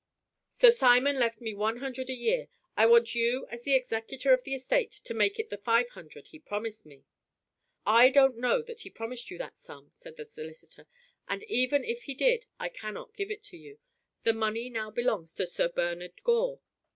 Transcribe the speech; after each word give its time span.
Sir 0.49 0.71
Simon 0.71 1.19
left 1.19 1.41
me 1.41 1.53
one 1.53 1.77
hundred 1.77 2.09
a 2.09 2.15
year. 2.15 2.47
I 2.75 2.87
want 2.87 3.13
you 3.13 3.45
as 3.51 3.61
the 3.61 3.75
executor 3.75 4.33
of 4.33 4.43
the 4.43 4.55
estate 4.55 4.89
to 4.89 5.13
make 5.13 5.37
it 5.37 5.51
the 5.51 5.59
five 5.59 5.89
hundred 5.89 6.29
he 6.29 6.39
promised 6.39 6.87
me." 6.87 7.05
"I 7.85 8.09
don't 8.09 8.39
know 8.39 8.63
that 8.63 8.79
he 8.79 8.89
promised 8.89 9.29
you 9.29 9.37
that 9.37 9.59
sum," 9.59 9.89
said 9.91 10.17
the 10.17 10.25
solicitor, 10.25 10.87
"and 11.27 11.43
even 11.43 11.83
if 11.83 12.05
he 12.05 12.15
did 12.15 12.47
I 12.59 12.67
cannot 12.69 13.15
give 13.15 13.29
it 13.29 13.43
to 13.43 13.57
you. 13.57 13.77
The 14.23 14.33
money 14.33 14.71
now 14.71 14.89
belongs 14.89 15.33
to 15.33 15.45
Sir 15.45 15.69
Bernard 15.69 16.23
Gore." 16.23 16.61